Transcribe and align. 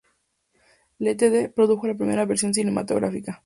Ltd., 1.03 1.53
produjo 1.53 1.85
la 1.85 1.93
primera 1.93 2.25
versión 2.25 2.55
cinematográfica. 2.55 3.39